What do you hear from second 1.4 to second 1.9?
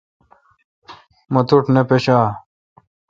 ٹھ نہ